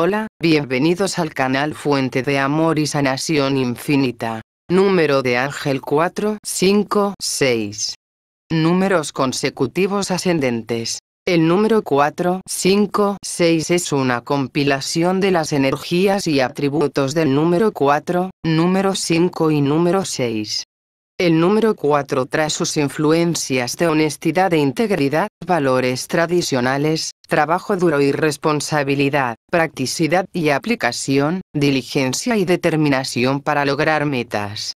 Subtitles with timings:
[0.00, 4.42] Hola, bienvenidos al canal Fuente de Amor y Sanación Infinita.
[4.70, 7.94] Número de Ángel 4, 5, 6.
[8.48, 11.00] Números consecutivos ascendentes.
[11.26, 17.72] El número 4, 5, 6 es una compilación de las energías y atributos del número
[17.72, 20.62] 4, número 5 y número 6.
[21.18, 28.10] El número 4 trae sus influencias de honestidad e integridad, valores tradicionales, trabajo duro y
[28.10, 34.72] responsabilidad, practicidad y aplicación, diligencia y determinación para lograr metas.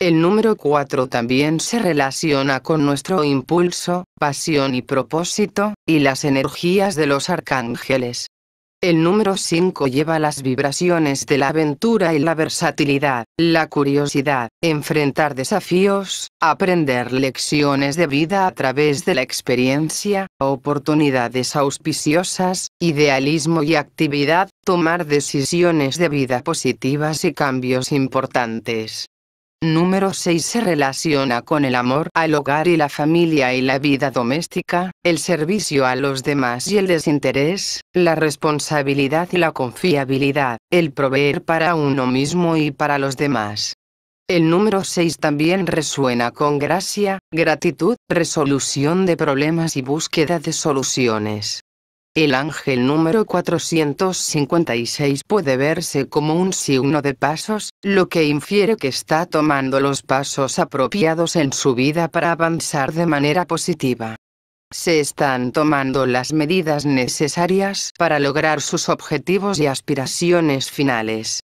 [0.00, 6.94] El número 4 también se relaciona con nuestro impulso, pasión y propósito, y las energías
[6.94, 8.28] de los arcángeles.
[8.82, 15.34] El número 5 lleva las vibraciones de la aventura y la versatilidad, la curiosidad, enfrentar
[15.34, 24.48] desafíos, aprender lecciones de vida a través de la experiencia, oportunidades auspiciosas, idealismo y actividad,
[24.64, 29.10] tomar decisiones de vida positivas y cambios importantes.
[29.62, 34.10] Número 6 se relaciona con el amor al hogar y la familia y la vida
[34.10, 40.92] doméstica, el servicio a los demás y el desinterés, la responsabilidad y la confiabilidad, el
[40.92, 43.74] proveer para uno mismo y para los demás.
[44.26, 51.60] El número 6 también resuena con gracia, gratitud, resolución de problemas y búsqueda de soluciones.
[52.16, 58.88] El ángel número 456 puede verse como un signo de pasos, lo que infiere que
[58.88, 64.16] está tomando los pasos apropiados en su vida para avanzar de manera positiva.
[64.72, 71.44] Se están tomando las medidas necesarias para lograr sus objetivos y aspiraciones finales.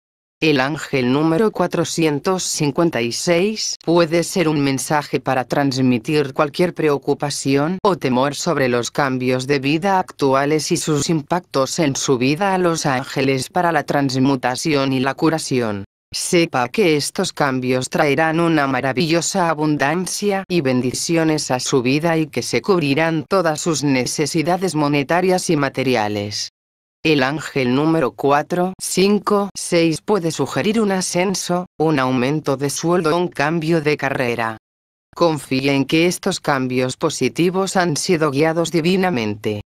[0.49, 8.69] El ángel número 456 puede ser un mensaje para transmitir cualquier preocupación o temor sobre
[8.69, 13.73] los cambios de vida actuales y sus impactos en su vida a los ángeles para
[13.73, 15.85] la transmutación y la curación.
[16.15, 22.43] Sepa que estos cambios traerán una maravillosa abundancia y bendiciones a su vida y que
[22.43, 26.51] se cubrirán todas sus necesidades monetarias y materiales.
[27.07, 33.17] El ángel número 4, 5, 6 puede sugerir un ascenso, un aumento de sueldo o
[33.17, 34.57] un cambio de carrera.
[35.15, 39.61] Confíe en que estos cambios positivos han sido guiados divinamente.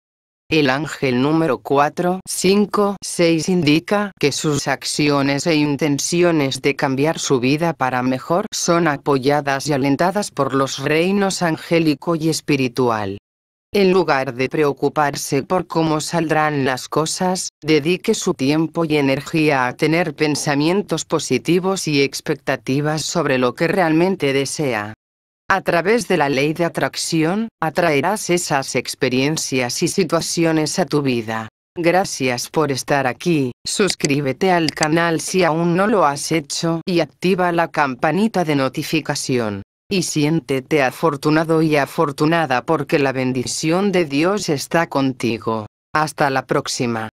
[0.50, 7.40] El ángel número 4, 5, 6 indica que sus acciones e intenciones de cambiar su
[7.40, 13.16] vida para mejor son apoyadas y alentadas por los reinos angélico y espiritual.
[13.72, 19.76] En lugar de preocuparse por cómo saldrán las cosas, dedique su tiempo y energía a
[19.76, 24.94] tener pensamientos positivos y expectativas sobre lo que realmente desea.
[25.48, 31.48] A través de la ley de atracción, atraerás esas experiencias y situaciones a tu vida.
[31.76, 37.52] Gracias por estar aquí, suscríbete al canal si aún no lo has hecho y activa
[37.52, 44.88] la campanita de notificación y siéntete afortunado y afortunada porque la bendición de Dios está
[44.88, 45.66] contigo.
[45.92, 47.10] Hasta la próxima.